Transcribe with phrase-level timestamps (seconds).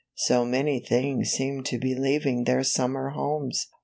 [0.17, 3.67] So many things seemed to be leaving their summer homes.